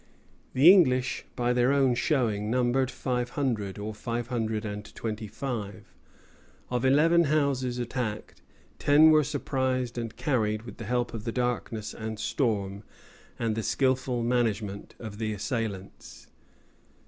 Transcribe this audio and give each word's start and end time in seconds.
The 0.55 0.73
English, 0.73 1.25
by 1.35 1.53
their 1.53 1.71
own 1.71 1.93
showing, 1.93 2.49
numbered 2.49 2.89
five 2.89 3.29
hundred, 3.29 3.77
or 3.77 3.93
five 3.93 4.29
hundred 4.29 4.65
and 4.65 4.83
twenty 4.95 5.27
five. 5.27 5.93
Of 6.71 6.83
eleven 6.83 7.25
houses 7.25 7.77
attacked, 7.77 8.41
ten 8.79 9.11
were 9.11 9.23
surprised 9.23 9.99
and 9.99 10.15
carried, 10.17 10.63
with 10.63 10.77
the 10.77 10.85
help 10.85 11.13
of 11.13 11.23
the 11.23 11.31
darkness 11.31 11.93
and 11.93 12.17
storm 12.17 12.81
and 13.37 13.53
the 13.53 13.61
skilful 13.61 14.23
management 14.23 14.95
of 14.97 15.19
the 15.19 15.33
assailants. 15.33 16.25